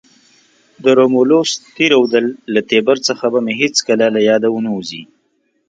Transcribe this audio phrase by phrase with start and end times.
[0.83, 5.03] د رومولوس تی رودل له تیبر څخه به مې هیڅکله له یاده ونه وزي.